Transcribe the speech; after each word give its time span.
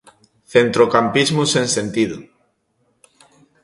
Centrocampismo 0.53 1.41
sen 1.53 1.65
sentido. 1.77 2.17